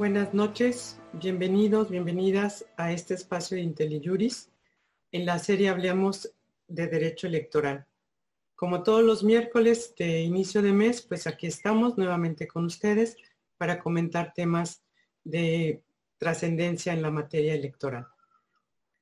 [0.00, 4.48] Buenas noches, bienvenidos, bienvenidas a este espacio de IntelliJuris.
[5.12, 6.32] En la serie hablamos
[6.68, 7.84] de derecho electoral.
[8.56, 13.18] Como todos los miércoles de inicio de mes, pues aquí estamos nuevamente con ustedes
[13.58, 14.82] para comentar temas
[15.22, 15.82] de
[16.16, 18.06] trascendencia en la materia electoral.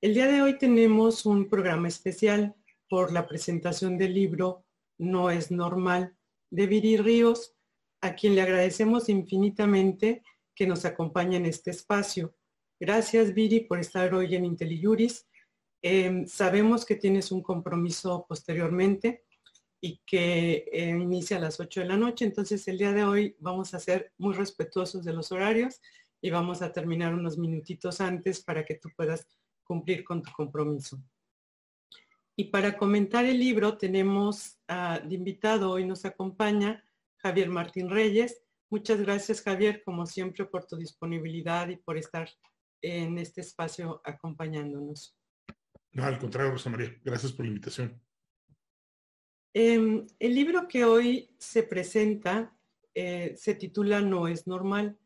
[0.00, 2.56] El día de hoy tenemos un programa especial
[2.88, 4.65] por la presentación del libro
[4.98, 6.16] No es normal
[6.51, 7.54] de Viri Ríos,
[8.01, 10.24] a quien le agradecemos infinitamente
[10.58, 12.34] que nos acompañe en este espacio.
[12.80, 15.24] Gracias, Viri, por estar hoy en IntelliJuris.
[15.80, 19.24] Em, sabemos que tienes un compromiso posteriormente
[19.80, 23.36] y que eh, inicia a las 8 de la noche, entonces el día de hoy
[23.38, 25.80] vamos a ser muy respetuosos de los horarios
[26.20, 29.28] y vamos a terminar unos minutitos antes para que tú puedas
[29.62, 31.00] cumplir con tu compromiso.
[32.34, 36.84] Y para comentar el libro tenemos de invitado, hoy nos acompaña
[37.18, 38.43] Javier Martín Reyes.
[38.71, 42.29] Muchas gracias Javier, como siempre, por tu disponibilidad y por estar
[42.83, 45.16] en este espacio acompañándonos.
[45.93, 48.01] No, al contrario, Rosa María, gracias por la invitación.
[49.55, 52.55] Em, el libro que hoy se presenta
[52.95, 54.99] eh, se titula No es normal.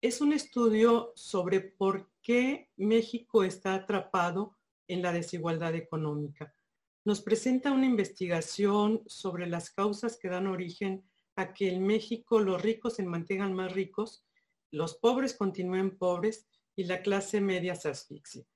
[0.00, 4.56] Es un estudio sobre por qué México está atrapado
[4.88, 6.54] en la desigualdad económica
[7.04, 11.04] nos presenta una investigación sobre las causas que dan origen
[11.36, 14.24] a que en México los ricos se mantengan más ricos,
[14.70, 18.46] los pobres continúen pobres y la clase media se asfixie.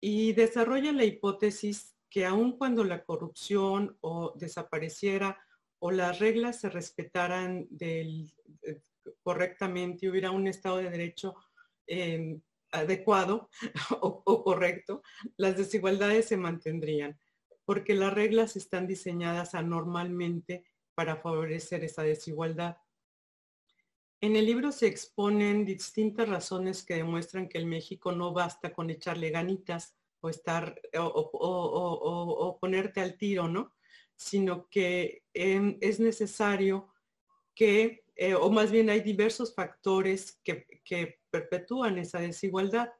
[0.00, 5.38] Y desarrolla la hipótesis que aun cuando la corrupción o desapareciera
[5.78, 8.32] o las reglas se respetaran del,
[8.62, 8.80] eh,
[9.22, 11.34] correctamente, hubiera un Estado de Derecho
[11.86, 12.40] em,
[12.72, 13.48] adecuado
[14.00, 15.02] o correcto,
[15.36, 17.18] las desigualdades se mantendrían
[17.70, 20.64] porque las reglas están diseñadas anormalmente
[21.00, 22.76] para favorecer esa desigualdad.
[24.20, 28.90] En el libro se exponen distintas razones que demuestran que en México no basta con
[28.90, 33.72] echarle ganitas o estar o, ponerte al tiro, ¿no?
[34.14, 36.92] Sino que em, es necesario
[37.54, 42.92] que, eh, o más bien hay diversos factores que, que perpetúan esa desigualdad.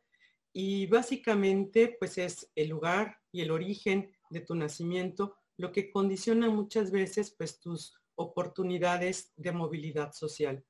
[0.54, 6.48] Y básicamente, pues es el lugar y el origen de tu nacimiento, lo que condiciona
[6.48, 10.64] muchas veces pues tus oportunidades de movilidad social.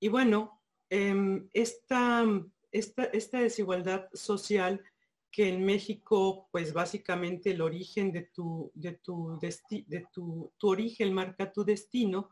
[0.00, 2.24] Y bueno, em, esta,
[2.72, 4.82] esta, desigualdad social
[5.30, 11.12] que en México, pues básicamente el origen de tu, de tu, de tu, tu origen
[11.12, 12.30] marca tu destino,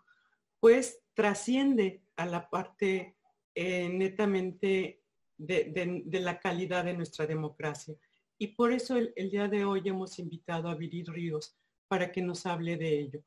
[0.61, 3.17] pues trasciende a la parte
[3.55, 5.03] eh, netamente
[5.37, 7.97] de, de, la calidad de nuestra democracia.
[8.39, 11.57] Y por eso el, día de hoy hemos invitado a Viri Ríos
[11.93, 13.23] para que nos hable de ello.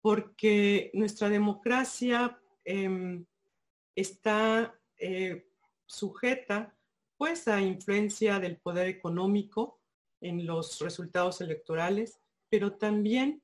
[0.00, 3.26] Porque nuestra democracia em,
[3.96, 5.48] está eh,
[5.86, 6.72] sujeta
[7.16, 9.80] pues a influencia del poder económico
[10.20, 13.42] en los resultados electorales, pero también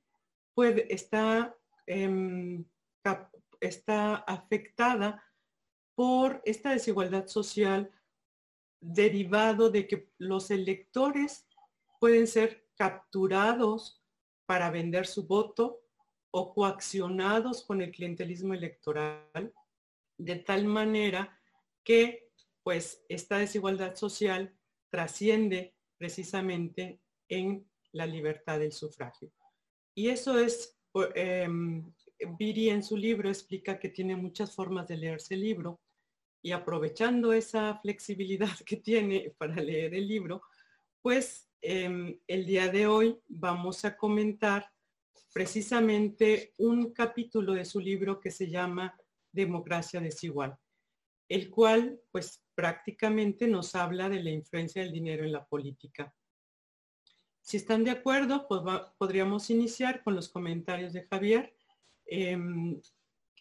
[0.54, 2.64] puede, está, em,
[3.58, 5.24] está afectada
[5.96, 7.90] por esta desigualdad social
[8.80, 11.48] derivado de que los electores
[11.98, 14.01] pueden ser capturados
[14.52, 15.80] para vender su voto
[16.30, 19.50] o coaccionados con el clientelismo electoral,
[20.18, 21.40] de tal manera
[21.82, 22.28] que
[22.62, 24.54] pues esta desigualdad social
[24.90, 29.32] trasciende precisamente en la libertad del sufragio.
[29.94, 30.78] Y eso es,
[31.14, 31.48] eh,
[32.38, 35.80] Viri en su libro explica que tiene muchas formas de leerse el libro
[36.42, 40.42] y aprovechando esa flexibilidad que tiene para leer el libro,
[41.00, 44.70] pues em, el día de hoy vamos a comentar
[45.32, 48.94] precisamente un capítulo de su libro que se llama
[49.30, 50.58] Democracia desigual,
[51.28, 56.14] el cual pues prácticamente nos habla de la influencia del dinero en la política.
[57.40, 58.60] Si están de acuerdo, pues
[58.98, 61.56] podríamos iniciar con los comentarios de Javier.
[62.04, 62.80] Em,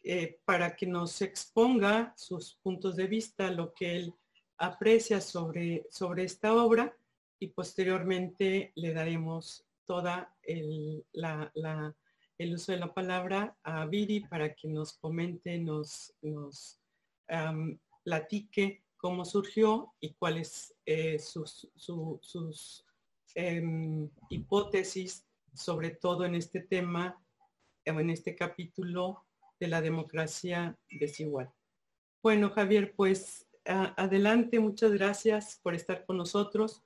[0.03, 4.13] eh, para que nos exponga sus puntos de vista, lo que él
[4.57, 6.95] aprecia sobre, sobre esta obra
[7.41, 11.03] y posteriormente le daremos toda el,
[12.37, 16.79] el uso de la palabra a Viri para que nos comente, nos, nos
[18.03, 22.85] platique cómo surgió y cuáles eh, sus, sus
[23.33, 27.19] em, hipótesis, sobre todo en este tema,
[27.85, 29.25] en este capítulo
[29.59, 31.51] de la democracia desigual.
[32.21, 36.83] Bueno, Javier, pues adelante, muchas gracias por estar con nosotros.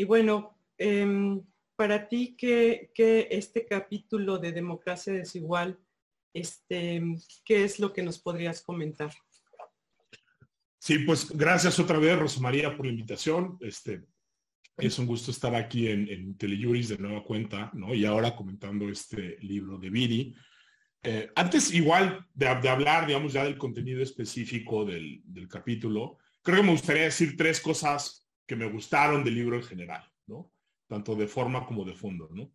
[0.00, 1.42] Y bueno, em,
[1.76, 2.90] para ti, ¿qué,
[3.30, 5.78] este capítulo de democracia desigual,
[6.32, 7.02] este,
[7.44, 9.12] qué es lo que nos podrías comentar?
[10.78, 13.58] Sí, pues gracias otra vez, Rosa María, por la invitación.
[13.60, 14.06] Este,
[14.78, 17.94] es un gusto estar aquí en, en de nueva cuenta, ¿no?
[17.94, 20.34] Y ahora comentando este libro de Viri.
[21.02, 26.72] Eh, antes, igual de, hablar, digamos, ya del contenido específico del, capítulo, creo que me
[26.72, 28.19] gustaría decir tres cosas
[28.50, 30.52] que me gustaron del libro en general, ¿no?
[30.88, 32.52] Tanto de forma como de fondo, ¿no?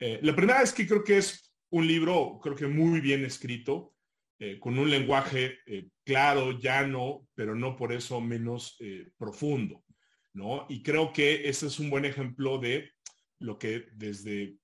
[0.00, 3.94] Eh, la primera es que creo que es un libro, creo que muy bien escrito,
[4.40, 5.60] eh, con un lenguaje
[6.04, 8.76] claro, llano, pero no por eso menos
[9.16, 9.84] profundo,
[10.32, 10.66] ¿no?
[10.68, 12.90] Y creo que ese es un buen ejemplo de
[13.38, 14.58] lo que desde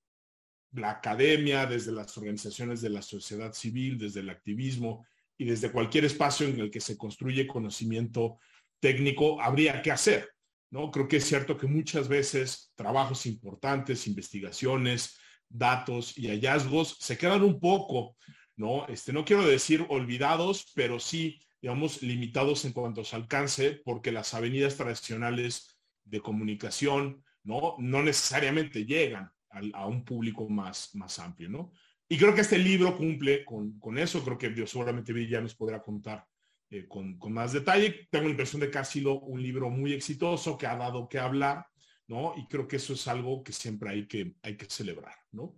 [0.72, 5.06] la academia, desde las organizaciones de la sociedad civil, desde el activismo
[5.38, 8.40] y desde cualquier espacio en el que se construye conocimiento
[8.80, 10.28] técnico, habría que hacer.
[10.72, 10.90] ¿No?
[10.90, 17.42] Creo que es cierto que muchas veces trabajos importantes, investigaciones, datos y hallazgos se quedan
[17.42, 18.16] un poco,
[18.56, 18.86] ¿no?
[18.88, 24.12] Este, no quiero decir olvidados, pero sí, digamos, limitados en cuanto a su alcance, porque
[24.12, 27.76] las avenidas tradicionales de comunicación, ¿no?
[27.78, 29.30] No necesariamente llegan
[29.74, 31.72] a, un público más, más amplio, ¿no?
[32.08, 35.54] Y creo que este libro cumple con, con eso, creo que Dios seguramente ya nos
[35.54, 36.26] podrá contar
[36.72, 38.08] eh, con, más detalle.
[38.10, 41.18] Tengo la impresión de que ha sido un libro muy exitoso, que ha dado que
[41.18, 41.66] hablar,
[42.08, 42.32] ¿no?
[42.34, 45.54] Y creo que eso es algo que siempre hay que, hay que celebrar, ¿no?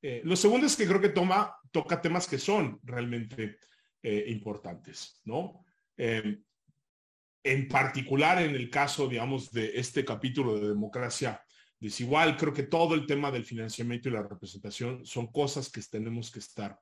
[0.00, 3.58] Eh, lo segundo es que creo que toma, toca temas que son realmente
[4.02, 5.64] eh, importantes, ¿no?
[7.44, 11.40] en particular en el caso, digamos, de este capítulo de democracia
[11.78, 12.36] desigual.
[12.36, 16.40] Creo que todo el tema del financiamiento y la representación son cosas que tenemos que
[16.40, 16.80] estar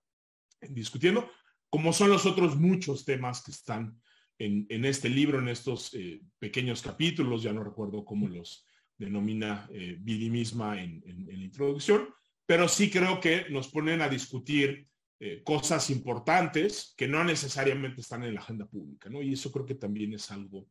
[0.61, 1.31] discutiendo,
[1.70, 4.00] como son los otros muchos temas que están
[4.38, 9.96] en, este libro, en estos eh, pequeños capítulos, ya no recuerdo cómo los denomina eh,
[10.00, 12.08] Vidi misma en, la introducción,
[12.46, 14.87] pero sí creo que nos ponen a discutir
[15.20, 19.23] eh, cosas importantes que no necesariamente están en la agenda pública, ¿no?
[19.23, 20.69] Y eso creo que también es algo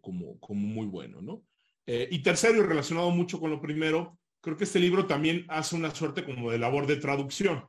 [0.00, 1.44] como, como muy bueno, ¿no?
[1.92, 5.74] Eh, y tercero, y relacionado mucho con lo primero, creo que este libro también hace
[5.74, 7.64] una suerte como de labor de traducción,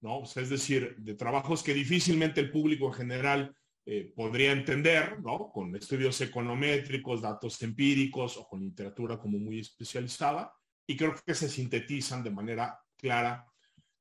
[0.00, 0.22] ¿no?
[0.22, 3.56] es decir, de trabajos que difícilmente el público en general
[3.86, 5.50] eh, podría entender, ¿no?
[5.50, 10.52] Con estudios econométricos, datos empíricos o con literatura como muy especializada,
[10.86, 13.46] y creo que se sintetizan de manera clara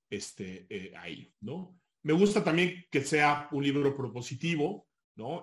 [0.09, 1.79] este, eh, ahí, ¿no?
[2.03, 4.89] Me gusta también que sea un libro propositivo,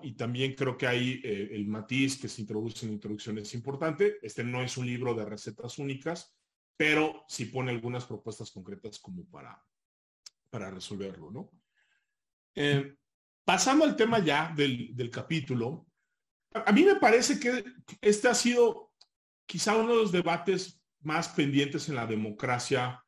[0.01, 3.53] y también creo que ahí eh, el matiz que se introduce en la introducción es
[3.53, 4.17] importante.
[4.21, 6.35] Este no es un libro de recetas únicas,
[6.75, 9.63] pero sí pone algunas propuestas concretas como para,
[10.49, 11.51] para resolverlo, ¿no?
[12.55, 12.95] Eh,
[13.45, 15.87] pasando al tema ya del, capítulo,
[16.53, 17.63] a, mí me parece que
[18.01, 18.91] este ha sido
[19.45, 23.03] quizá uno de los debates más pendientes en la democracia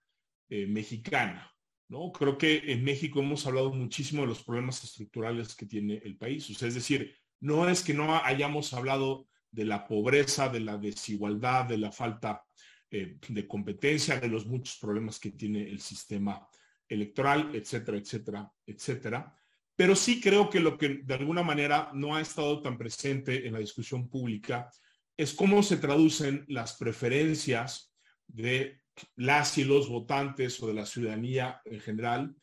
[0.50, 1.52] eh, mexicana.
[1.90, 2.12] ¿no?
[2.12, 6.50] Creo que en México hemos hablado muchísimo de los problemas estructurales que tiene el país.
[6.50, 11.80] es decir, no es que no hayamos hablado de la pobreza, de la desigualdad, de
[11.80, 12.44] la falta
[12.92, 16.48] eh, de competencia, de los muchos problemas que tiene el sistema
[16.90, 19.36] electoral, etcétera, etcétera, etcétera.
[19.76, 23.54] Pero sí creo que lo que de alguna manera no ha estado tan presente en
[23.54, 24.70] la discusión pública
[25.16, 27.94] es cómo se traducen las preferencias
[28.28, 28.82] de
[29.16, 32.36] las y los votantes o de la ciudadanía en general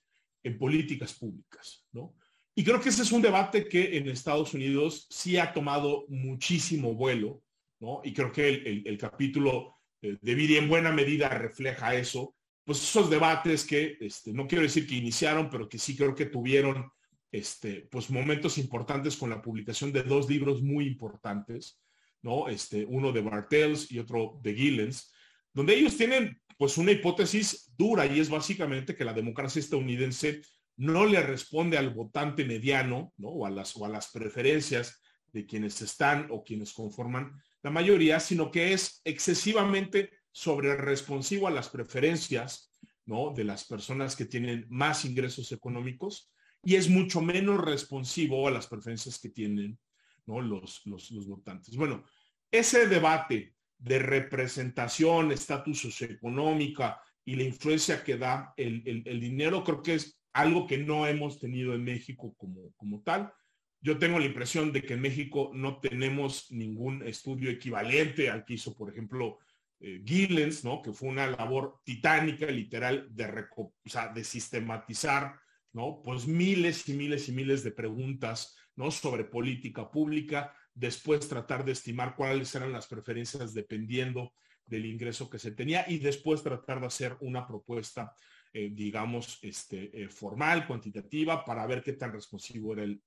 [0.42, 2.14] en políticas públicas, ¿no?
[2.54, 6.94] Y creo que ese es un debate que en Estados Unidos sí ha tomado muchísimo
[6.94, 7.42] vuelo,
[7.80, 8.00] ¿no?
[8.02, 12.34] Y creo que el, capítulo eh, de Viri en buena medida refleja eso,
[12.66, 16.26] pues esos debates que, este, no quiero decir que iniciaron, pero que sí creo que
[16.26, 16.90] tuvieron,
[17.30, 21.80] este, pues momentos importantes con la publicación de dos libros muy importantes,
[22.22, 22.48] ¿no?
[22.48, 25.12] Este, uno de Bartels y otro de Gillens,
[25.54, 30.40] donde ellos tienen pues una hipótesis dura y es básicamente que la democracia estadounidense
[30.76, 33.28] no le responde al votante mediano ¿no?
[33.28, 35.00] o, a las, o a las preferencias
[35.32, 37.32] de quienes están o quienes conforman
[37.62, 42.70] la mayoría, sino que es excesivamente sobre responsivo a las preferencias
[43.06, 43.32] ¿no?
[43.34, 46.30] de las personas que tienen más ingresos económicos
[46.62, 49.78] y es mucho menos responsivo a las preferencias que tienen
[50.26, 50.42] ¿no?
[50.42, 51.74] los, los, los votantes.
[51.74, 52.04] Bueno,
[52.50, 58.82] ese debate de representación, estatus socioeconómica y la influencia que da el,
[59.18, 63.32] dinero, creo que es algo que no hemos tenido en México como, como tal.
[63.80, 68.54] Yo tengo la impresión de que en México no tenemos ningún estudio equivalente al que
[68.54, 69.38] hizo, por ejemplo,
[69.80, 70.82] eh, Gillens, ¿no?
[70.82, 73.74] que fue una labor titánica, literal, de, o
[74.14, 75.38] de sistematizar
[75.72, 76.00] ¿no?
[76.02, 78.90] pues miles y miles y miles de preguntas ¿no?
[78.90, 84.32] sobre política pública, después tratar de estimar cuáles eran las preferencias dependiendo
[84.64, 88.14] del ingreso que se tenía y después tratar de hacer una propuesta,
[88.52, 93.00] eh, digamos, este, eh, formal, cuantitativa, para ver qué tan responsivo era el,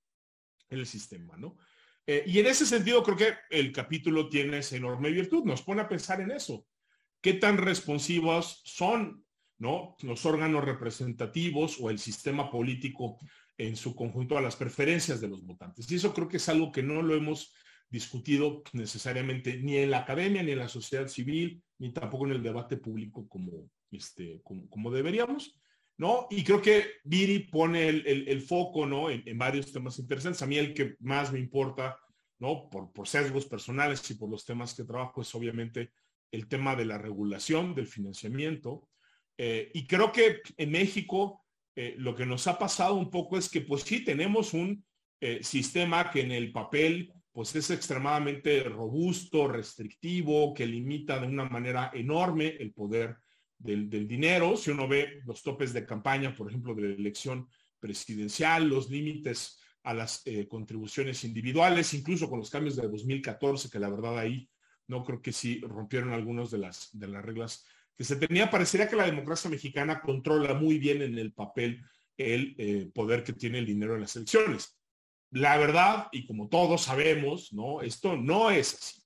[0.69, 1.57] el sistema, ¿no?
[2.11, 5.81] Eh, y en ese sentido creo que el capítulo tiene esa enorme virtud, nos pone
[5.81, 6.65] a pensar en eso.
[7.21, 9.23] ¿Qué tan responsivos son
[9.59, 9.95] ¿no?
[10.01, 13.19] los órganos representativos o el sistema político
[13.59, 15.91] en su conjunto a las preferencias de los votantes?
[15.91, 17.53] Y eso creo que es algo que no lo hemos
[17.91, 22.41] discutido necesariamente ni en la academia, ni en la sociedad civil, ni tampoco en el
[22.41, 25.59] debate público como, este, como, deberíamos.
[25.99, 26.27] ¿No?
[26.29, 29.09] Y creo que Viri pone el, foco, ¿no?
[29.09, 30.41] En, varios temas interesantes.
[30.41, 31.99] A mí el que más me importa,
[32.39, 32.69] ¿no?
[32.69, 35.91] Por, por sesgos personales y por los temas que trabajo es obviamente
[36.31, 38.87] el tema de la regulación, del financiamiento.
[39.37, 43.49] Eh, y creo que en México eh, lo que nos ha pasado un poco es
[43.49, 44.85] que pues sí tenemos un
[45.19, 51.43] eh, sistema que en el papel pues es extremadamente robusto, restrictivo, que limita de una
[51.43, 53.17] manera enorme el poder
[53.59, 54.57] del, dinero.
[54.57, 57.47] Si uno ve los topes de campaña, por ejemplo, de la elección
[57.79, 63.89] presidencial, los límites a las contribuciones individuales, incluso con los cambios de 2014, que la
[63.89, 64.49] verdad ahí
[64.87, 68.49] no creo que sí rompieron algunas de las, de las reglas que se tenía.
[68.49, 71.83] Parecería que la democracia mexicana controla muy bien en el papel
[72.17, 74.77] el eh, poder que tiene el dinero en las elecciones.
[75.31, 77.81] La verdad, y como todos sabemos, ¿no?
[77.81, 78.98] Esto no es así.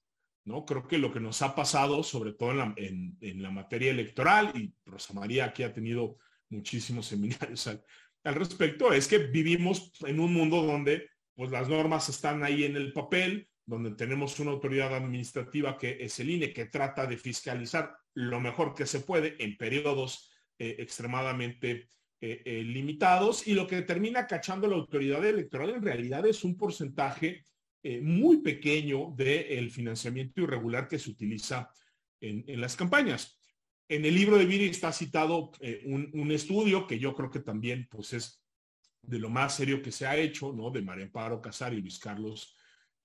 [0.45, 0.65] ¿No?
[0.65, 5.13] Creo que lo que nos ha pasado, sobre todo en la, materia electoral, y Rosa
[5.13, 6.17] María aquí ha tenido
[6.49, 7.83] muchísimos seminarios al,
[8.23, 12.75] al, respecto, es que vivimos en un mundo donde pues, las normas están ahí en
[12.75, 17.95] el papel, donde tenemos una autoridad administrativa que es el INE, que trata de fiscalizar
[18.13, 21.87] lo mejor que se puede en periodos eh, extremadamente
[22.21, 26.55] eh, eh, limitados y lo que termina cachando la autoridad electoral en realidad es un
[26.55, 27.43] porcentaje
[28.01, 31.69] muy pequeño del financiamiento irregular que se utiliza
[32.21, 33.39] en, las campañas.
[33.89, 35.51] En el libro de Viri está citado
[35.85, 38.43] un, un, estudio que yo creo que también pues es
[39.01, 40.71] de lo más serio que se ha hecho, ¿no?
[40.71, 42.55] De María Amparo Casar y Luis Carlos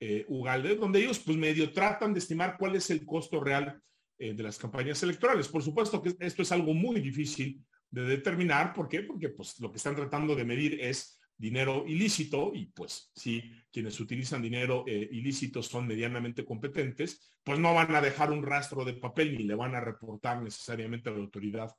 [0.00, 3.82] eh, Ugalde, donde ellos pues medio tratan de estimar cuál es el costo real
[4.16, 5.49] eh, de las campañas electorales.
[5.49, 8.73] Por supuesto que esto es algo muy difícil de determinar.
[8.73, 9.02] ¿Por qué?
[9.02, 13.99] Porque pues lo que están tratando de medir es dinero ilícito y pues si quienes
[14.00, 18.95] utilizan dinero eh, ilícito son medianamente competentes, pues no van a dejar un rastro de
[18.95, 21.71] papel ni le van a reportar necesariamente a la autoridad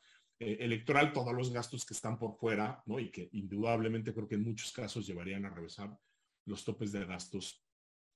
[0.41, 2.97] electoral todos los gastos que están por fuera, ¿no?
[2.97, 5.93] Y que indudablemente creo que en muchos casos llevarían a regresar
[6.45, 7.61] los topes de gastos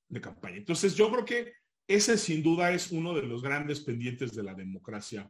[0.07, 0.57] de campaña.
[0.57, 1.53] Entonces yo creo que
[1.88, 5.29] ese sin duda es uno de los grandes pendientes de la democracia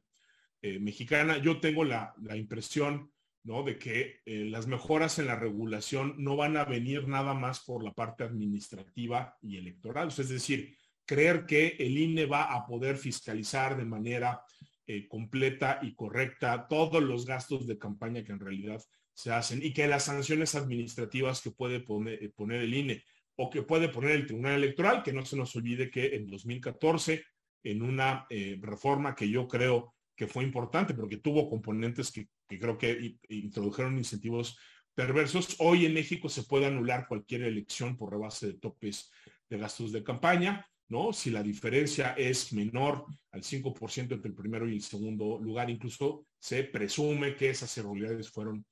[0.61, 1.37] eh, mexicana.
[1.37, 3.11] Yo tengo la, impresión
[3.43, 3.63] ¿no?
[3.63, 7.83] de que eh, las mejoras en la regulación no van a venir nada más por
[7.83, 10.07] la parte administrativa y electoral.
[10.07, 14.41] es decir, creer que el INE va a poder fiscalizar de manera
[14.87, 18.81] eh, completa y correcta todos los gastos de campaña que en realidad
[19.13, 23.03] se hacen y que las sanciones administrativas que puede poner, poner el INE
[23.35, 27.23] o que puede poner el Tribunal Electoral, que no se nos olvide que en 2014,
[27.63, 32.27] en una eh, reforma que yo creo que fue importante, pero que tuvo componentes que,
[32.59, 34.57] creo que introdujeron incentivos
[34.95, 39.11] perversos, hoy en México se puede anular cualquier elección por rebase de topes
[39.49, 41.13] de gastos de campaña, ¿no?
[41.13, 46.27] Si la diferencia es menor al 5% entre el primero y el segundo lugar, incluso
[46.39, 48.65] se presume que esas irregularidades fueron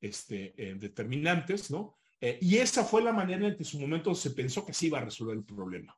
[0.00, 1.98] este, eh, determinantes, ¿no?
[2.20, 4.86] Eh, y esa fue la manera en que en su momento se pensó que se
[4.86, 5.96] iba a resolver el problema,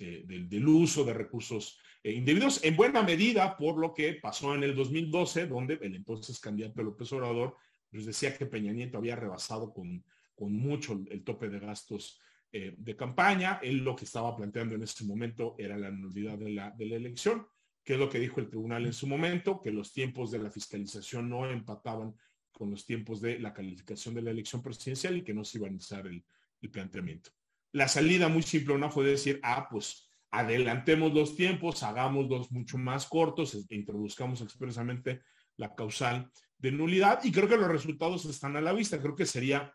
[0.00, 4.62] eh, del, uso de recursos eh, indebidos, en buena medida por lo que pasó en
[4.62, 7.56] el 2012, donde el entonces candidato López Obrador
[7.90, 10.04] pues decía que Peña Nieto había rebasado con,
[10.38, 12.20] mucho el tope de gastos
[12.52, 13.58] de campaña.
[13.62, 17.46] Él lo que estaba planteando en ese momento era la nulidad de la, elección,
[17.82, 20.50] que es lo que dijo el tribunal en su momento, que los tiempos de la
[20.50, 22.14] fiscalización no empataban
[22.56, 25.66] con los tiempos de la calificación de la elección presidencial y que no se iba
[25.66, 26.24] a iniciar el,
[26.72, 27.30] planteamiento.
[27.72, 33.06] La salida muy simple una fue decir, ah, pues adelantemos los tiempos, hagámoslos mucho más
[33.06, 35.22] cortos, e introduzcamos expresamente
[35.56, 39.00] la causal de nulidad y creo que los resultados están a la vista.
[39.00, 39.74] Creo que sería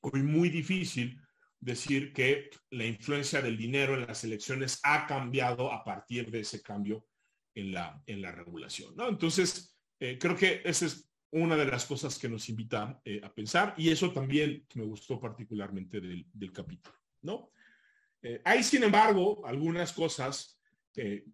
[0.00, 1.20] hoy muy difícil
[1.58, 6.62] decir que la influencia del dinero en las elecciones ha cambiado a partir de ese
[6.62, 7.06] cambio
[7.54, 8.96] en la, en la regulación.
[8.96, 9.08] ¿no?
[9.08, 13.32] Entonces, eh, creo que ese es una de las cosas que nos invita eh, a
[13.32, 17.50] pensar y eso también me gustó particularmente del, capítulo, ¿no?
[18.22, 20.60] Eh, hay, sin embargo, algunas cosas
[20.92, 21.24] que,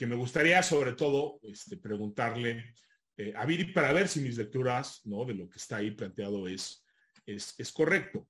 [0.00, 2.74] me gustaría sobre todo este, preguntarle
[3.16, 5.24] eh, a Viri para ver si mis lecturas, ¿no?
[5.24, 6.84] De lo que está ahí planteado es,
[7.26, 8.28] es, correcto.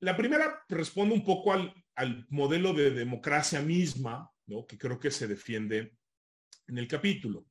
[0.00, 4.66] la primera responde un poco al, al modelo de democracia misma, ¿no?
[4.66, 5.94] Que creo que se defiende
[6.68, 7.46] en el capítulo.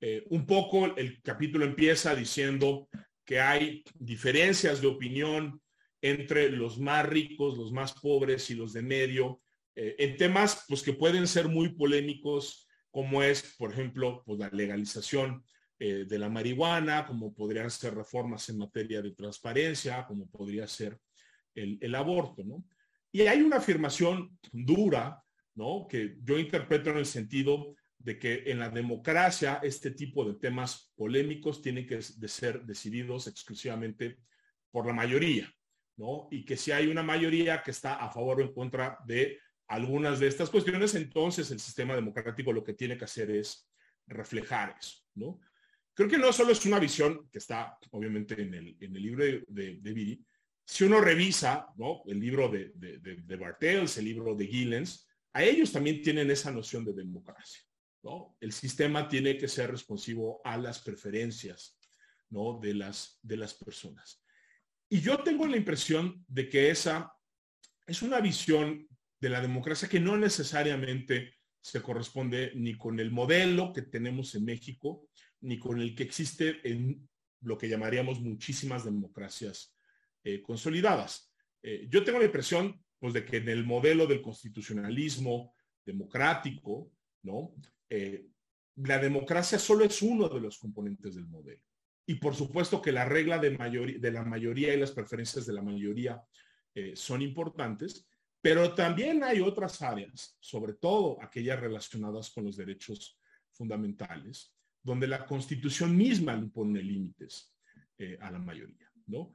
[0.00, 2.88] Eh, un poco el capítulo empieza diciendo
[3.24, 5.60] que hay diferencias de opinión
[6.00, 9.40] entre los más ricos, los más pobres y los de medio,
[9.74, 14.48] eh, en temas pues, que pueden ser muy polémicos, como es, por ejemplo, pues, la
[14.50, 15.44] legalización
[15.78, 20.98] eh, de la marihuana, como podrían ser reformas en materia de transparencia, como podría ser
[21.54, 22.64] el, el aborto, ¿no?
[23.10, 25.22] Y hay una afirmación dura,
[25.54, 25.86] ¿no?
[25.88, 30.92] Que yo interpreto en el sentido de que en la democracia este tipo de temas
[30.96, 34.18] polémicos tienen que de ser decididos exclusivamente
[34.70, 35.52] por la mayoría,
[35.98, 36.28] ¿no?
[36.30, 40.18] Y que si hay una mayoría que está a favor o en contra de algunas
[40.18, 43.68] de estas cuestiones, entonces el sistema democrático lo que tiene que hacer es
[44.06, 45.38] reflejar eso, ¿no?
[45.92, 49.24] Creo que no solo es una visión que está obviamente en el, en el libro
[49.24, 50.24] de, de, Viri,
[50.64, 52.02] si uno revisa ¿no?
[52.06, 56.52] el libro de, de, de Bartels, el libro de Gillens, a ellos también tienen esa
[56.52, 57.62] noción de democracia.
[58.04, 58.36] ¿no?
[58.40, 61.76] El sistema tiene que ser responsivo a las preferencias
[62.30, 62.60] ¿no?
[62.62, 64.22] de, las, de las personas.
[64.88, 67.12] Y yo tengo la impresión de que esa
[67.86, 68.88] es una visión
[69.20, 74.44] de la democracia que no necesariamente se corresponde ni con el modelo que tenemos en
[74.44, 75.08] México,
[75.40, 77.08] ni con el que existe en
[77.42, 79.76] lo que llamaríamos muchísimas democracias
[80.24, 81.32] eh, consolidadas.
[81.62, 85.54] Eh, yo tengo la impresión pues, de que en el modelo del constitucionalismo
[85.84, 86.92] democrático,
[87.22, 87.54] ¿no?
[87.88, 88.26] Eh,
[88.76, 91.62] la democracia solo es uno de los componentes del modelo.
[92.08, 93.50] Y por supuesto que la regla de,
[94.00, 96.18] de la mayoría y las preferencias de la mayoría
[96.74, 98.08] eh, son importantes,
[98.40, 103.20] pero también hay otras áreas, sobre todo aquellas relacionadas con los derechos
[103.52, 107.54] fundamentales, donde la constitución misma impone límites
[107.98, 109.34] eh, a la mayoría, ¿no?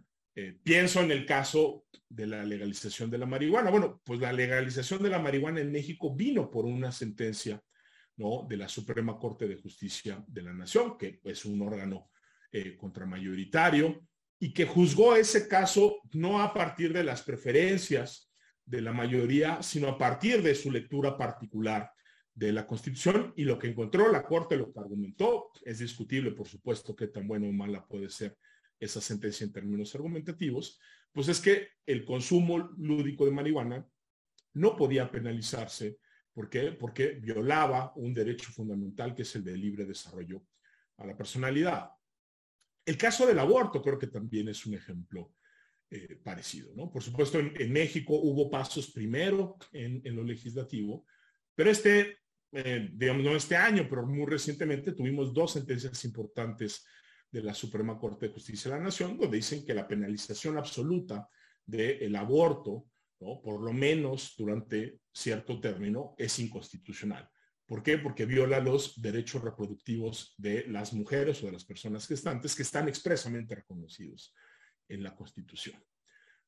[0.64, 3.70] pienso en el caso de la legalización de la marihuana.
[3.70, 7.62] Bueno, pues la legalización de la marihuana en México vino por una sentencia
[8.18, 8.48] ¿no?
[8.50, 12.10] de la Suprema Corte de Justicia de la Nación, que es un órgano
[12.54, 14.00] eh, contramayoritario,
[14.40, 18.32] y que juzgó ese caso no a partir de las preferencias
[18.66, 21.92] de la mayoría, sino a partir de su lectura particular
[22.34, 26.48] de la Constitución y lo que encontró la Corte, lo que argumentó, es discutible, por
[26.48, 28.38] supuesto, qué tan buena o mala puede ser
[28.80, 30.80] esa sentencia en términos argumentativos,
[31.12, 33.88] pues es que el consumo lúdico de marihuana
[34.54, 35.98] no podía penalizarse
[36.34, 36.72] ¿Por?
[36.74, 40.44] Porque violaba un derecho fundamental que es el de libre desarrollo
[40.98, 41.92] a la personalidad.
[42.86, 45.34] El caso del aborto creo que también es un ejemplo
[45.90, 46.92] eh, parecido, ¿no?
[46.92, 51.06] Por supuesto, en, México hubo pasos primero en, lo legislativo,
[51.56, 52.18] pero este,
[52.52, 56.86] eh, digamos, no este año, pero muy recientemente tuvimos dos sentencias importantes
[57.32, 61.28] de la Suprema Corte de Justicia de la Nación, donde dicen que la penalización absoluta
[61.66, 62.88] del aborto
[63.44, 67.30] por lo menos durante cierto término, es inconstitucional.
[67.74, 67.98] ¿Por qué?
[67.98, 72.88] Porque viola los derechos reproductivos de las mujeres o de las personas gestantes que están
[72.88, 74.32] expresamente reconocidos
[74.88, 75.84] en la Constitución.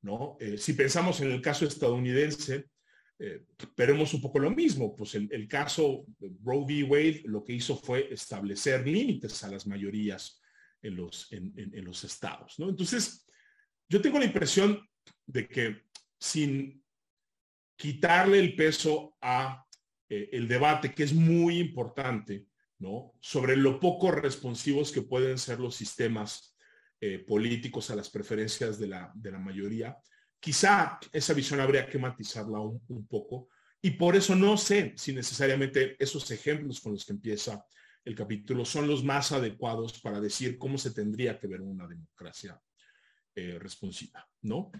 [0.04, 0.38] ¿no?
[0.40, 2.70] Eh, si pensamos en el caso estadounidense,
[3.18, 3.44] eh,
[3.76, 4.96] veremos un poco lo mismo.
[4.96, 6.06] Pues el, caso
[6.44, 6.84] Roe v.
[6.84, 10.40] Wade lo que hizo fue establecer límites a las mayorías
[10.84, 12.60] en los, en, en los estados.
[12.60, 12.70] ¿no?
[12.70, 13.26] Entonces,
[13.90, 14.80] yo tengo la impresión
[15.26, 15.86] de que
[16.20, 16.86] sin
[17.76, 19.65] quitarle el peso a
[20.10, 22.48] eh, el debate que es muy importante,
[22.80, 23.14] ¿no?
[23.20, 26.56] Sobre lo poco responsivos que pueden ser los sistemas
[27.02, 29.98] eh, políticos a las preferencias de la, de la mayoría.
[30.40, 33.50] Quizá esa visión habría que matizarla un, poco
[33.82, 37.66] y por eso no sé si necesariamente esos ejemplos con los que empieza
[38.04, 42.60] el capítulo son los más adecuados para decir cómo se tendría que ver una democracia
[43.36, 44.72] eh, responsiva, ¿no?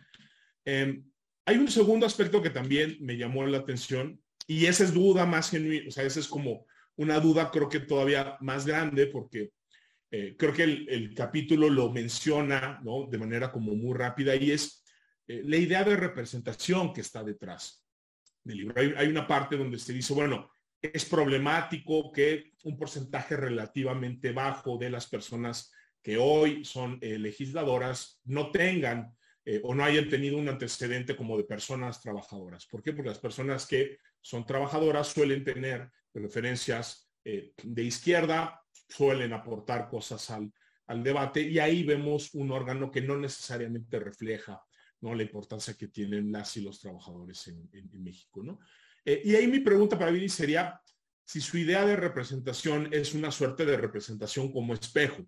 [0.64, 1.04] Em,
[1.46, 5.50] hay un segundo aspecto que también me llamó la atención y esa es duda más
[5.50, 6.66] genuina, o sea, esa es como
[6.98, 9.52] una duda creo que todavía más grande porque
[10.12, 13.08] eh, creo que el, capítulo lo menciona ¿no?
[13.10, 14.84] de manera como muy rápida y es
[15.28, 17.86] eh, la idea de representación que está detrás
[18.44, 18.76] del libro.
[18.98, 20.50] Hay, una parte donde se dice, bueno,
[20.82, 28.22] es problemático que un porcentaje relativamente bajo de las personas que hoy son eh, legisladoras
[28.26, 29.14] no tengan
[29.62, 32.66] o no hayan tenido un antecedente como de personas trabajadoras.
[32.66, 32.94] ¿Por qué?
[32.94, 38.60] Porque las personas que son trabajadoras suelen tener preferencias eh, de izquierda,
[38.90, 40.52] suelen aportar cosas al,
[41.04, 44.60] debate y ahí vemos un órgano que no necesariamente refleja
[45.02, 45.14] ¿no?
[45.14, 48.42] la importancia que tienen las y los trabajadores en, México.
[48.44, 48.60] ¿no?
[49.04, 50.82] Eh, y ahí mi pregunta para Viri sería
[51.24, 55.24] si su idea de representación es una suerte de representación como espejo.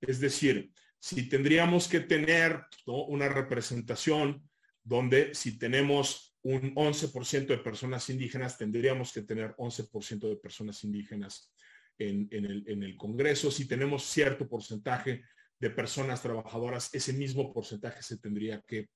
[0.00, 4.48] Es decir, si tendríamos que tener una representación
[4.82, 11.52] donde si tenemos un 11% de personas indígenas, tendríamos que tener 11% de personas indígenas
[11.98, 13.50] en, el, Congreso.
[13.50, 15.22] Si tenemos cierto porcentaje
[15.58, 18.88] de personas trabajadoras, ese mismo porcentaje se tendría que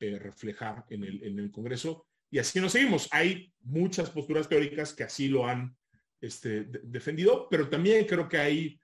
[0.00, 2.06] reflejar en el, en el Congreso.
[2.30, 3.08] Y así nos seguimos.
[3.10, 5.76] Hay muchas posturas teóricas que así lo han
[6.20, 8.80] este, defendido, pero también creo que ahí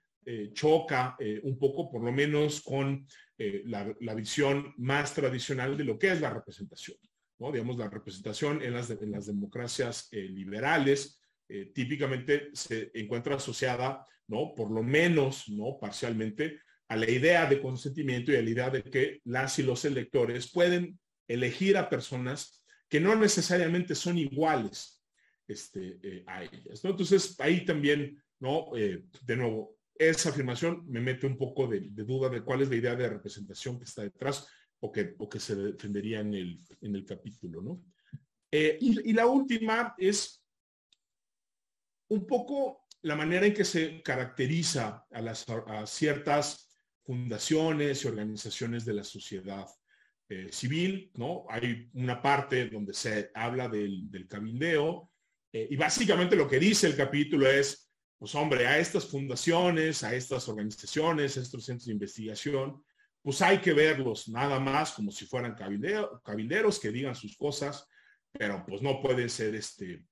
[0.53, 3.07] choca un poco, por lo menos, con
[3.39, 6.95] la, la, visión más tradicional de lo que es la representación.
[7.41, 7.51] ¿No?
[7.51, 8.87] Digamos, la representación en las,
[9.27, 11.19] democracias liberales
[11.73, 14.53] típicamente se encuentra asociada, ¿no?
[14.55, 15.77] Por lo menos, ¿no?
[15.81, 19.85] Parcialmente a la idea de consentimiento y a la idea de que las y los
[19.85, 25.01] electores pueden elegir a personas que no necesariamente son iguales
[25.47, 26.83] este, eh, a ellas.
[26.83, 26.89] ¿no?
[26.89, 28.75] Entonces, ahí también, ¿no?
[28.75, 32.75] Eh, de nuevo, esa afirmación me mete un poco de, duda de cuál es la
[32.75, 34.45] idea de representación que está detrás
[34.81, 37.61] o que, o que se defendería en el, en el capítulo.
[37.61, 37.81] ¿no?
[38.51, 40.43] Eh, y, la última es
[42.09, 45.45] un poco la manera en que se caracteriza a, las,
[45.85, 49.65] ciertas fundaciones y organizaciones de la sociedad
[50.29, 51.45] eh, civil, ¿no?
[51.49, 55.11] Hay una parte donde se habla del, del cabildeo
[55.53, 60.13] eh, y básicamente lo que dice el capítulo es, pues hombre, a estas fundaciones, a
[60.15, 62.83] estas organizaciones, a estos centros de investigación,
[63.21, 67.87] pues hay que verlos nada más como si fueran cabilderos que digan sus cosas,
[68.31, 70.03] pero pues no pueden ser este,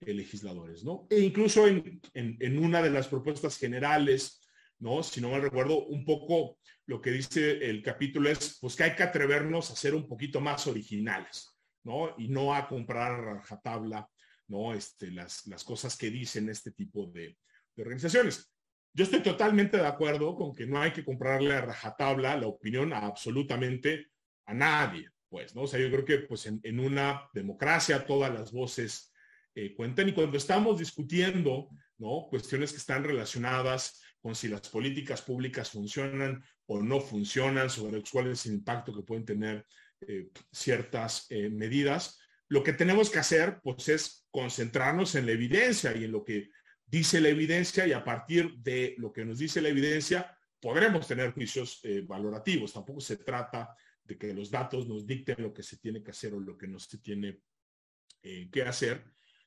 [0.00, 1.06] legisladores, ¿no?
[1.10, 4.42] E incluso en, en, una de las propuestas generales
[4.80, 5.02] ¿no?
[5.02, 8.94] Si no me recuerdo, un poco lo que dice el capítulo es, pues que hay
[8.94, 11.48] que atrevernos a ser un poquito más originales,
[11.84, 12.14] ¿no?
[12.18, 14.08] Y no a comprar a rajatabla,
[14.46, 14.72] ¿no?
[14.72, 17.36] Este, las, las cosas que dicen este tipo de,
[17.76, 18.52] organizaciones.
[18.98, 22.92] Yo estoy totalmente de acuerdo con que no hay que comprarle a rajatabla la opinión
[22.92, 24.08] a absolutamente
[24.44, 25.62] a nadie, pues, ¿no?
[25.62, 29.12] O sea, yo creo que pues en, una democracia todas las voces
[29.54, 32.26] eh, cuentan y cuando estamos discutiendo, ¿no?
[32.28, 38.32] Cuestiones que están relacionadas con si las políticas públicas funcionan o no funcionan, sobre cuál
[38.32, 39.64] es el impacto que pueden tener
[40.08, 42.18] eh, ciertas eh, medidas.
[42.48, 46.50] Lo que tenemos que hacer, pues, es concentrarnos en la evidencia y en lo que
[46.88, 51.32] dice la evidencia y a partir de lo que nos dice la evidencia, podremos tener
[51.32, 52.72] juicios eh, valorativos.
[52.72, 56.34] Tampoco se trata de que los datos nos dicten lo que se tiene que hacer
[56.34, 57.40] o lo que no se tiene
[58.20, 59.04] que hacer,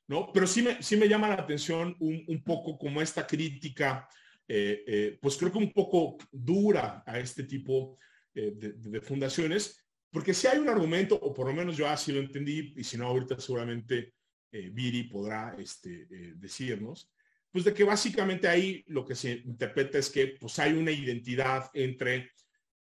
[0.08, 0.32] ¿no?
[0.32, 4.08] Pero sí me, sí me llama la atención un, un poco como esta crítica
[4.54, 7.98] eh, eh, pues creo que un poco dura a este tipo
[8.34, 12.20] eh, de, fundaciones, porque si hay un argumento, o por lo menos yo así lo
[12.20, 14.14] entendí, y si no ahorita seguramente
[14.50, 17.10] Viri podrá este, decirnos,
[17.52, 21.70] pues de que básicamente ahí lo que se interpreta es que pues hay una identidad
[21.74, 22.32] entre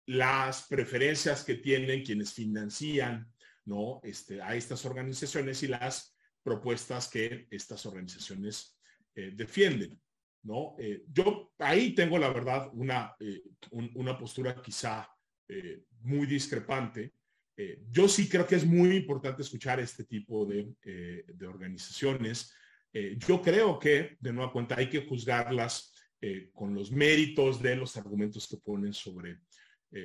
[0.05, 3.31] las preferencias que tienen quienes financian
[3.65, 3.99] ¿no?
[4.03, 8.77] este, a estas organizaciones y las propuestas que estas organizaciones
[9.15, 10.01] defienden.
[10.43, 10.75] ¿no?
[10.77, 15.09] Eh, yo ahí tengo la verdad una, eh, una postura quizá
[15.47, 17.13] eh, muy discrepante.
[17.91, 22.51] yo sí creo que es muy importante escuchar este tipo de, de organizaciones.
[22.93, 25.93] Yo creo que, de nueva cuenta, hay que juzgarlas
[26.53, 29.39] con los méritos de los argumentos que ponen sobre,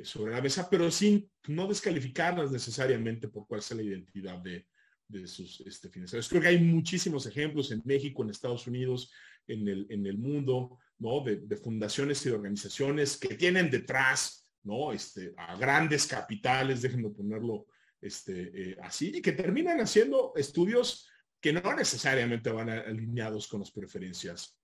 [0.02, 4.66] sobre la mesa, pero sin no descalificarlas necesariamente por cuál sea la identidad de,
[5.08, 6.28] de sus este, financieros.
[6.28, 9.10] Creo que hay muchísimos ejemplos en México, en Estados Unidos,
[9.46, 11.24] en el, en el mundo, ¿no?
[11.24, 14.92] De, fundaciones y organizaciones que tienen detrás, ¿no?
[14.92, 17.66] Este, a grandes capitales, déjenme ponerlo
[18.00, 21.07] este, eh, así, y que terminan haciendo estudios
[21.40, 24.58] que no necesariamente van alineados con las preferencias,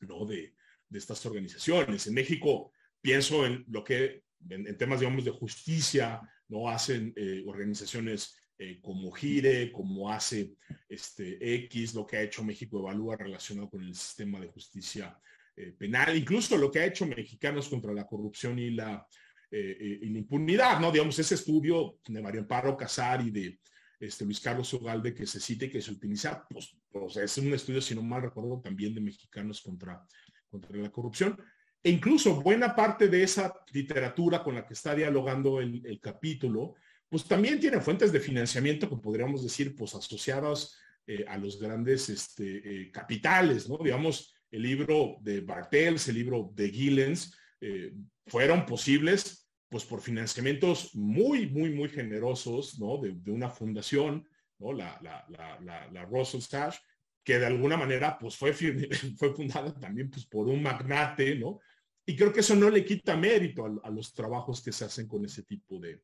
[0.00, 0.24] ¿no?
[0.24, 0.54] De,
[0.88, 2.06] de estas organizaciones.
[2.06, 6.68] En México, pienso en lo que, en, temas, digamos, de justicia, ¿no?
[6.68, 10.54] Hacen eh, organizaciones eh, como Gire, como hace
[10.88, 15.18] este, X, lo que ha hecho México Evalúa relacionado con el sistema de justicia
[15.56, 19.06] eh, penal, incluso lo que ha hecho Mexicanos contra la corrupción y la,
[19.50, 20.90] impunidad, ¿no?
[20.90, 23.60] Digamos, ese estudio de María Amparo Casar y de
[23.98, 26.76] este, Luis Carlos Ugalde que se cite y que se utiliza, pues,
[27.16, 30.04] es un estudio, si no mal recuerdo, también de Mexicanos contra,
[30.48, 31.36] contra la corrupción.
[31.82, 36.74] E incluso buena parte de esa literatura con la que está dialogando el, el capítulo
[37.08, 42.08] pues también tiene fuentes de financiamiento que podríamos decir, pues asociadas eh, a los grandes
[42.08, 43.78] este, eh, capitales, ¿no?
[43.78, 47.92] Digamos, el libro de Bartels, el libro de Gillens, eh,
[48.26, 52.98] fueron posibles, pues por financiamientos muy, muy, muy generosos, ¿no?
[52.98, 54.72] De, una fundación, ¿no?
[54.72, 55.26] La, la,
[55.60, 56.76] la, la, Russell Sash,
[57.24, 58.52] que de alguna manera, pues fue,
[59.18, 61.60] fue fundada también, pues por un magnate, ¿no?
[62.06, 65.24] Y creo que eso no le quita mérito a los trabajos que se hacen con
[65.24, 66.02] ese tipo de,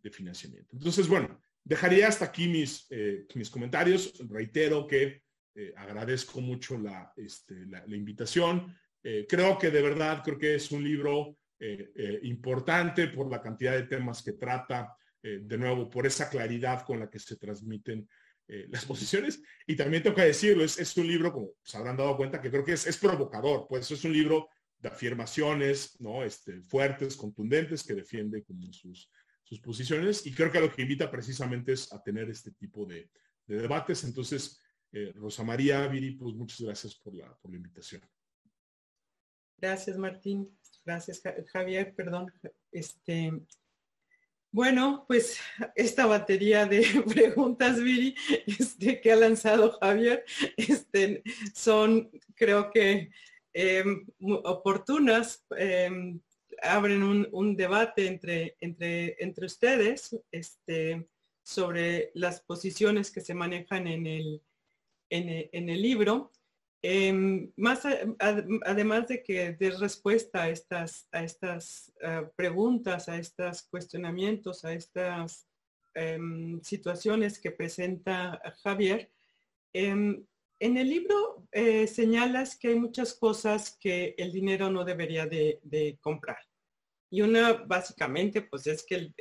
[0.00, 0.74] de financiamiento.
[0.74, 4.14] Entonces, bueno, dejaría hasta aquí mis, eh, mis comentarios.
[4.28, 5.22] Reitero que
[5.54, 8.74] eh, agradezco mucho la, este, la, invitación.
[9.02, 11.36] Eh, creo que de verdad, creo que es un libro
[12.22, 17.08] importante por la cantidad de temas que trata, de nuevo, por esa claridad con la
[17.08, 18.08] que se transmiten
[18.46, 19.40] las posiciones.
[19.66, 22.50] Y también tengo que decirlo, es, es un libro, como se habrán dado cuenta, que
[22.50, 24.48] creo que es, es provocador, pues es un libro
[24.82, 26.24] de afirmaciones ¿no?
[26.24, 29.08] este, fuertes, contundentes, que defiende como sus,
[29.44, 33.08] sus posiciones y creo que lo que invita precisamente es a tener este tipo de,
[33.46, 34.02] debates.
[34.04, 34.60] Entonces,
[34.92, 38.02] eh, Rosa María, Viri, pues muchas gracias por la, por la invitación.
[39.58, 40.58] Gracias, Martín.
[40.84, 42.32] Gracias, Javier, perdón.
[42.70, 43.32] Este,
[44.50, 45.38] bueno, pues
[45.74, 48.14] esta batería de preguntas, Viri,
[48.46, 50.24] este, que ha lanzado Javier,
[50.56, 51.22] este,
[51.54, 53.10] son, creo que
[53.54, 54.06] Em,
[54.44, 56.18] oportunas em,
[56.62, 61.06] abren un, debate entre, entre, entre ustedes este,
[61.42, 64.42] sobre las posiciones que se manejan en el,
[65.10, 66.32] en el, libro.
[66.84, 67.86] Em, más
[68.64, 74.72] además de que dé respuesta a estas, a estas ah, preguntas, a estos cuestionamientos, a
[74.72, 75.46] estas
[76.62, 79.10] situaciones que presenta Javier,
[80.62, 85.98] en el libro eh, señalas que hay muchas cosas que el dinero no debería de,
[86.00, 86.38] comprar.
[87.10, 89.12] Y una básicamente pues es que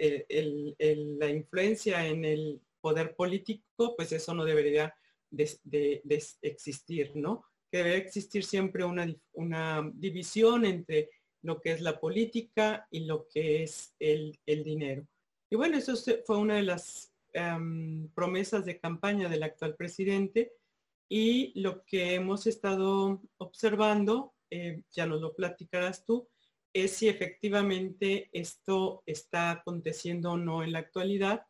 [1.19, 4.95] la influencia en el poder político, pues eso no debería
[5.31, 6.03] de,
[6.41, 7.43] existir, ¿no?
[7.71, 11.09] Que debe existir siempre una, división entre
[11.43, 15.07] lo que es la política y lo que es el, dinero.
[15.49, 20.53] Y bueno, eso fue una de las em, promesas de campaña del actual presidente
[21.09, 26.29] y lo que hemos estado observando, eh, ya nos lo platicarás tú,
[26.73, 31.45] es si efectivamente esto está aconteciendo o no en la actualidad,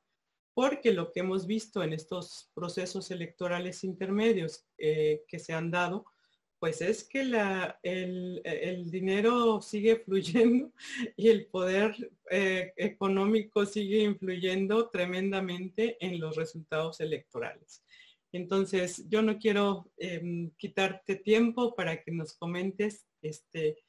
[0.53, 6.05] porque lo que hemos visto en estos procesos electorales intermedios eh, que se han dado,
[6.61, 8.39] pues es que la, el,
[8.91, 10.71] dinero sigue fluyendo
[11.17, 17.83] y el poder eh, económico sigue influyendo tremendamente en los resultados electorales.
[18.31, 23.79] Entonces, yo no quiero em, quitarte tiempo para que nos comentes, este,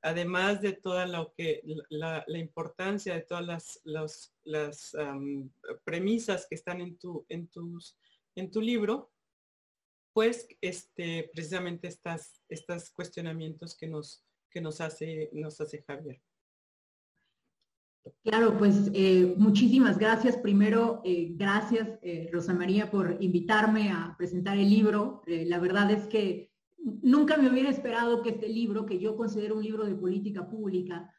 [0.00, 4.96] además de toda lo que, la, importancia de todas las,
[5.84, 7.98] premisas que están en tu, en, tus,
[8.34, 9.11] en tu libro,
[10.12, 16.20] pues este, precisamente estas, estos cuestionamientos que nos, que nos, hace, nos hace Javier.
[18.24, 20.36] Claro, pues eh, muchísimas gracias.
[20.36, 25.22] Primero, eh, gracias eh, Rosa María por invitarme a presentar el libro.
[25.26, 29.62] la verdad es que nunca me hubiera esperado que este libro, que yo considero un
[29.62, 31.12] libro de política pública,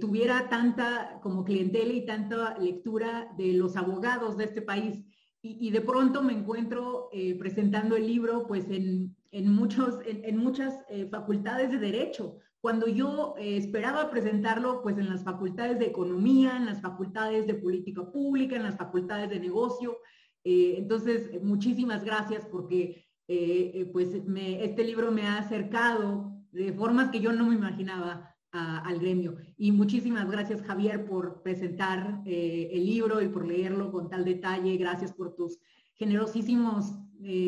[0.00, 5.04] tuviera tanta como clientela y tanta lectura de los abogados de este país.
[5.46, 10.74] Y, de pronto me encuentro presentando el libro pues en, muchos, en muchas
[11.10, 16.64] facultades de derecho, cuando yo eh, esperaba presentarlo pues en las facultades de economía, en
[16.64, 19.98] las facultades de política pública, en las facultades de negocio.
[20.44, 27.20] Eh, entonces, muchísimas gracias porque eh, pues este libro me ha acercado de formas que
[27.20, 29.36] yo no me imaginaba al gremio.
[29.56, 34.76] Y muchísimas gracias Javier por presentar el libro y por leerlo con tal detalle.
[34.76, 35.58] Gracias por tus
[35.94, 36.94] generosísimos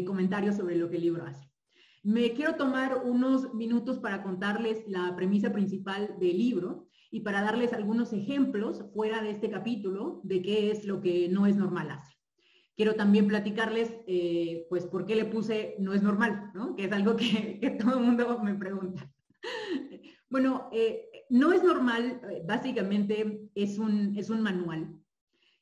[0.05, 1.51] comentarios sobre lo que el libro hace.
[2.03, 7.73] Me quiero tomar unos minutos para contarles la premisa principal del libro y para darles
[7.73, 12.15] algunos ejemplos fuera de este capítulo de qué es lo que no es normal hacer.
[12.77, 16.77] Quiero también platicarles, eh, pues, por qué le puse no es normal, ¿no?
[16.77, 19.11] Que es algo que, todo el mundo me pregunta.
[20.29, 25.01] Bueno, eh, no es normal, eh, básicamente es un, es un manual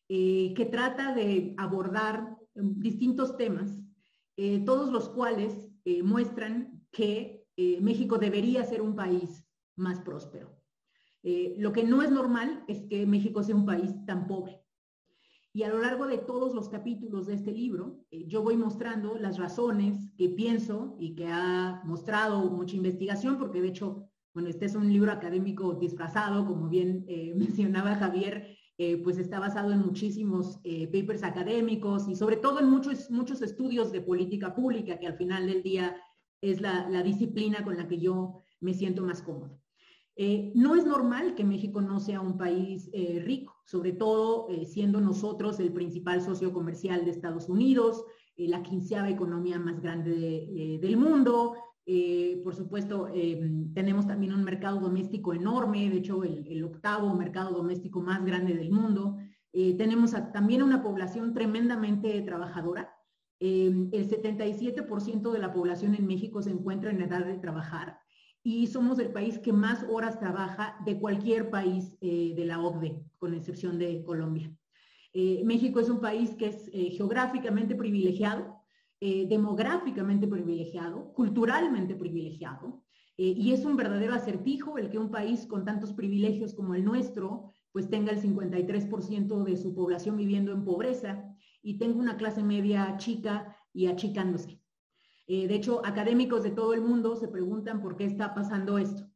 [0.07, 3.83] que trata de abordar distintos temas,
[4.65, 9.47] todos los cuales eh, muestran que eh, México debería ser un país
[9.77, 10.59] más próspero.
[11.23, 14.63] Eh, lo que no es normal es que México sea un país tan pobre.
[15.53, 19.39] Y a lo largo de todos los capítulos de este libro, yo voy mostrando las
[19.39, 24.75] razones que pienso y que ha mostrado mucha investigación, porque de hecho, bueno, este es
[24.75, 28.57] un libro académico disfrazado, como bien mencionaba Javier,
[29.05, 30.57] pues está basado en muchísimos
[30.93, 35.47] papers académicos y sobre todo en muchos, muchos estudios de política pública, que al final
[35.47, 35.97] del día
[36.51, 39.61] es la, disciplina con la que yo me siento más cómodo.
[40.17, 44.67] Eh, no es normal que México no sea un país eh, rico, sobre todo eh,
[44.67, 48.05] siendo nosotros el principal socio comercial de Estados Unidos,
[48.37, 51.55] la quinceava economía más grande del mundo,
[51.87, 53.39] eh, por supuesto, eh,
[53.75, 58.71] tenemos también un mercado doméstico enorme, de hecho el, octavo mercado doméstico más grande del
[58.71, 59.19] mundo.
[59.53, 62.91] Eh, tenemos también una población tremendamente trabajadora.
[63.41, 67.99] el 77% de la población en México se encuentra en edad de trabajar
[68.43, 73.35] y somos el país que más horas trabaja de cualquier país de la OCDE, con
[73.35, 74.51] excepción de Colombia.
[75.45, 78.54] México es un país que es geográficamente privilegiado,
[79.29, 82.83] demográficamente privilegiado, culturalmente privilegiado,
[83.17, 87.51] y es un verdadero acertijo el que un país con tantos privilegios como el nuestro,
[87.73, 91.25] pues tenga el 53% de su población viviendo en pobreza
[91.61, 94.61] y tenga una clase media chica y achicándose.
[95.27, 99.11] Eh, de hecho, académicos de todo el mundo se preguntan por qué está pasando esto.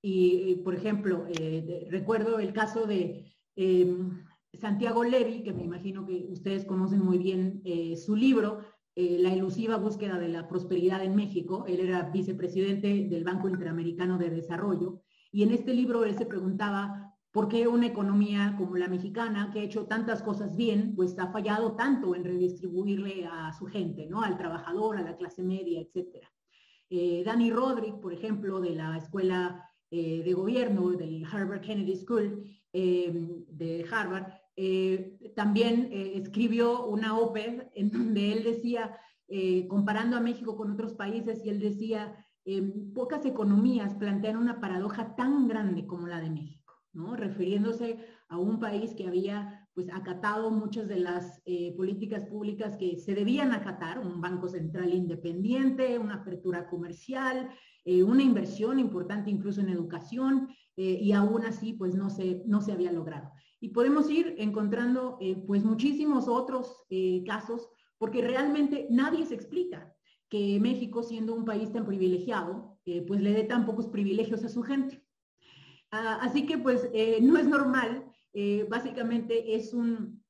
[0.00, 4.24] Y, por ejemplo, eh, recuerdo el caso de em,
[4.54, 8.60] Santiago Levy, que me imagino que ustedes conocen muy bien eh, su libro,
[9.00, 11.64] La ilusiva búsqueda de la prosperidad en México.
[11.68, 15.02] Él era vicepresidente del Banco Interamericano de Desarrollo.
[15.30, 19.60] Y en este libro él se preguntaba ¿Por qué una economía como la mexicana, que
[19.60, 24.22] ha hecho tantas cosas bien, pues ha fallado tanto en redistribuirle a su gente, ¿no?
[24.22, 26.28] Al trabajador, a la clase media, etcétera?
[26.88, 32.44] Eh, Danny Roderick, por ejemplo, de la Escuela eh, de Gobierno del Harvard Kennedy School
[32.72, 34.32] eh, de Harvard,
[35.34, 38.98] también escribió una OPED en donde él decía,
[39.68, 42.26] comparando a México con otros países, y él decía,
[42.94, 46.74] pocas economías plantean una paradoja tan grande como la de México.
[47.16, 52.98] Refiriéndose a un país que había pues acatado muchas de las eh, políticas públicas que
[52.98, 57.48] se debían acatar, un banco central independiente, una apertura comercial,
[57.84, 62.60] eh, una inversión importante incluso en educación, eh, y aún así pues no se, no
[62.60, 63.30] se había logrado.
[63.60, 66.86] Y podemos ir encontrando pues muchísimos otros
[67.26, 67.68] casos,
[67.98, 69.92] porque realmente nadie se explica
[70.28, 74.62] que México, siendo un país tan privilegiado, pues le dé tan pocos privilegios a su
[74.62, 75.02] gente.
[75.90, 80.22] Ah, así que pues eh, no es normal, eh, básicamente es un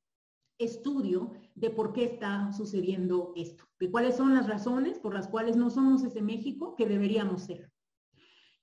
[0.58, 5.56] estudio de por qué está sucediendo esto, de cuáles son las razones por las cuales
[5.56, 7.72] no somos ese México que deberíamos ser.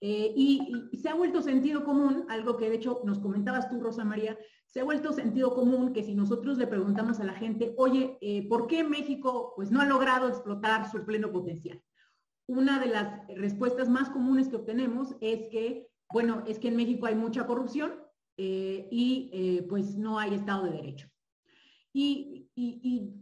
[0.08, 4.04] Eh, y, se ha vuelto sentido común, algo que de hecho nos comentabas tú, Rosa
[4.04, 4.38] María,
[4.68, 8.68] se ha vuelto sentido común que si nosotros le preguntamos a la gente, oye, ¿por
[8.68, 11.82] qué México pues, no ha logrado explotar su pleno potencial?
[12.48, 17.06] Una de las respuestas más comunes que obtenemos es que bueno, es que en México
[17.06, 17.94] hay mucha corrupción
[18.38, 21.10] eh, y eh, pues no hay Estado de Derecho.
[21.94, 22.42] Y,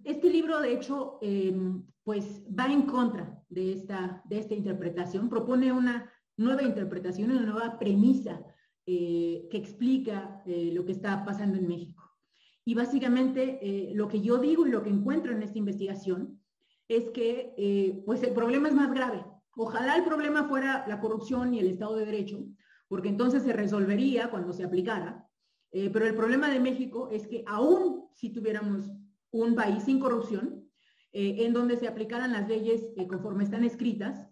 [0.03, 5.71] este libro, de hecho, em, pues va en contra de esta, de esta interpretación, propone
[5.71, 8.43] una nueva interpretación, una nueva premisa
[8.85, 12.03] eh, que explica lo que está pasando en México.
[12.65, 16.39] Y básicamente lo que yo digo y lo que encuentro en esta investigación
[16.87, 19.23] es que pues el problema es más grave.
[19.55, 22.45] Ojalá el problema fuera la corrupción y el Estado de Derecho,
[22.87, 25.27] porque entonces se resolvería cuando se aplicara.
[25.71, 28.91] Eh, pero el problema de México es que aún si tuviéramos
[29.31, 30.69] un país sin corrupción,
[31.11, 34.27] eh, en donde se aplicaran las leyes eh, conforme están escritas,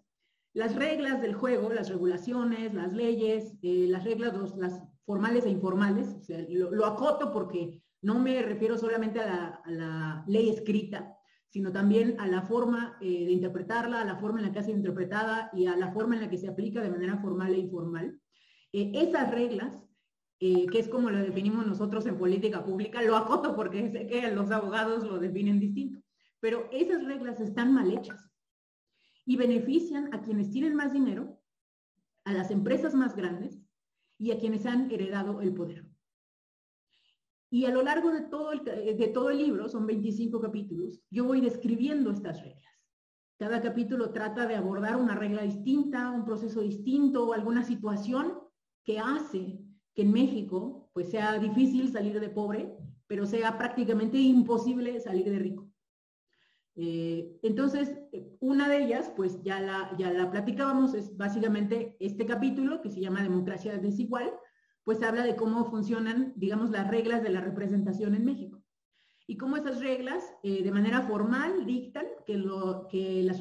[0.54, 6.08] las reglas del juego, las regulaciones, las leyes, las reglas, las formales e informales,
[6.48, 11.16] lo, acoto porque no me refiero solamente a la, ley escrita,
[11.48, 14.76] sino también a la forma de interpretarla, a la forma en la que ha sido
[14.76, 18.20] interpretada y a la forma en la que se aplica de manera formal e informal.
[18.72, 19.74] Eh, esas reglas,
[20.40, 24.30] eh, que es como lo definimos nosotros en política pública, lo acoto porque sé que
[24.30, 26.00] los abogados lo definen distinto,
[26.40, 28.31] pero esas reglas están mal hechas
[29.24, 31.40] y benefician a quienes tienen más dinero,
[32.24, 33.60] a las empresas más grandes
[34.18, 35.86] y a quienes han heredado el poder.
[37.50, 41.24] Y a lo largo de todo el, de todo el libro, son 25 capítulos, yo
[41.24, 42.62] voy describiendo estas reglas.
[43.38, 48.38] Cada capítulo trata de abordar una regla distinta, un proceso distinto o alguna situación
[48.84, 49.58] que hace
[49.94, 52.72] que en México pues sea difícil salir de pobre,
[53.06, 55.71] pero sea prácticamente imposible salir de rico.
[56.74, 57.98] Eh, entonces,
[58.40, 63.00] una de ellas, pues ya la, ya la platicábamos, es básicamente este capítulo que se
[63.00, 64.32] llama Democracia Desigual,
[64.84, 68.62] pues habla de cómo funcionan, digamos, las reglas de la representación en México.
[69.26, 73.38] Y cómo esas reglas, eh, de manera formal, dictan que, lo, que, las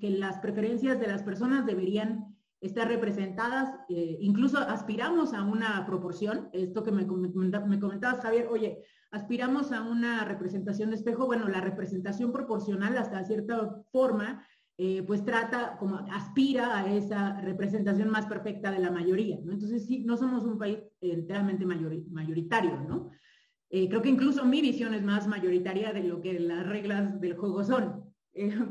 [0.00, 6.48] que las preferencias de las personas deberían estar representadas, eh, incluso aspiramos a una proporción,
[6.52, 8.82] esto que me, me comentabas Javier, oye,
[9.16, 14.46] aspiramos a una representación de espejo, bueno, la representación proporcional hasta cierta forma,
[14.78, 19.52] eh, pues trata, como aspira a esa representación más perfecta de la mayoría, ¿no?
[19.52, 23.10] Entonces sí, no somos un país enteramente mayoritario, ¿no?
[23.70, 27.36] Eh, creo que incluso mi visión es más mayoritaria de lo que las reglas del
[27.36, 28.04] juego son.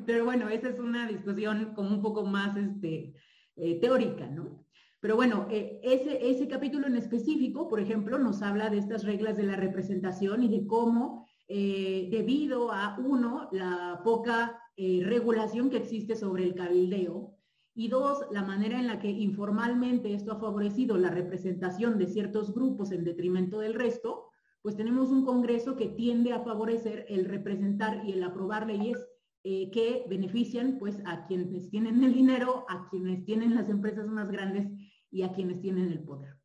[0.06, 3.14] pero bueno, esa es una discusión como un poco más, este,
[3.56, 4.65] eh, teórica, ¿no?
[5.06, 9.38] Pero bueno, eh, ese, ese capítulo en específico, por ejemplo, nos habla de estas reglas
[9.38, 16.16] de la representación y de cómo, eh, debido a, uno, la poca regulación que existe
[16.16, 17.38] sobre el cabildeo,
[17.76, 22.52] y dos, la manera en la que informalmente esto ha favorecido la representación de ciertos
[22.52, 24.30] grupos en detrimento del resto,
[24.64, 28.98] pues tenemos un Congreso que tiende a favorecer el representar y el aprobar leyes
[29.44, 34.32] eh, que benefician pues a quienes tienen el dinero, a quienes tienen las empresas más
[34.32, 34.68] grandes
[35.12, 36.36] y a quienes tienen el poder.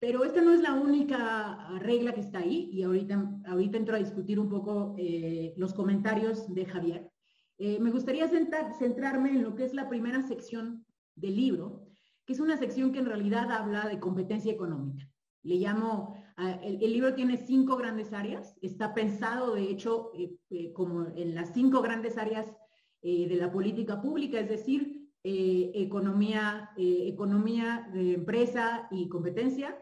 [0.00, 3.98] Pero esta no es la única regla que está ahí y ahorita, ahorita entro a
[3.98, 7.10] discutir un poco eh, los comentarios de Javier.
[7.58, 11.88] Eh, me gustaría centrarme en lo que es la primera sección del libro,
[12.24, 15.10] que es una sección que en realidad habla de competencia económica.
[15.42, 16.14] Le llamo,
[16.62, 21.80] el, libro tiene cinco grandes áreas, está pensado de hecho eh, como en las cinco
[21.80, 22.52] grandes áreas
[23.00, 29.76] de la política pública, es decir, economía, economía de empresa y competencia,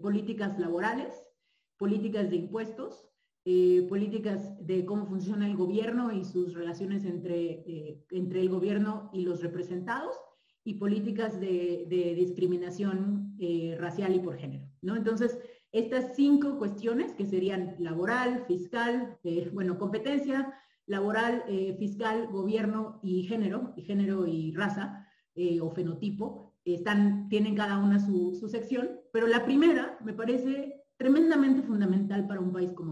[0.00, 1.14] políticas laborales,
[1.76, 3.08] políticas de impuestos,
[3.88, 9.42] políticas de cómo funciona el gobierno y sus relaciones entre, entre el gobierno y los
[9.42, 10.16] representados,
[10.66, 14.68] y políticas de, discriminación eh, racial y por género.
[14.82, 14.96] ¿no?
[14.96, 15.38] Entonces,
[15.70, 20.52] estas cinco cuestiones que serían laboral, fiscal, eh, bueno, competencia,
[20.86, 25.02] laboral, eh, fiscal, gobierno y género, y género y raza
[25.60, 31.62] o fenotipo, están, tienen cada una su, su sección, pero la primera me parece tremendamente
[31.62, 32.84] fundamental para un país como